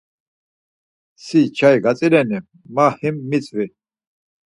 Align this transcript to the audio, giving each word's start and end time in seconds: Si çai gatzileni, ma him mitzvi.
Si 1.23 1.39
çai 1.57 1.77
gatzileni, 1.83 2.39
ma 2.75 2.85
him 2.99 3.15
mitzvi. 3.29 3.65